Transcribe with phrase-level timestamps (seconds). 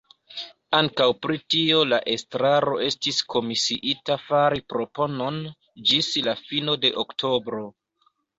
[0.75, 5.39] Ankaŭ pri tio la Estraro estis komisiita fari proponon
[5.91, 7.63] ĝis la fino de oktobro.